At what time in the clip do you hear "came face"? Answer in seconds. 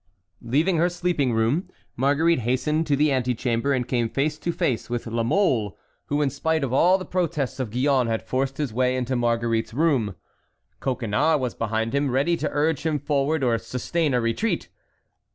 3.87-4.39